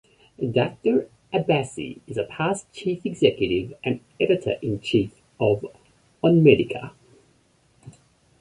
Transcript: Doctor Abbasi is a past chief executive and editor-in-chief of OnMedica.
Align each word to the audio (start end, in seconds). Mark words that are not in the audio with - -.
Doctor 0.51 1.11
Abbasi 1.31 2.01
is 2.07 2.17
a 2.17 2.23
past 2.23 2.65
chief 2.73 3.05
executive 3.05 3.75
and 3.83 3.99
editor-in-chief 4.19 5.11
of 5.39 5.63
OnMedica. 6.23 6.93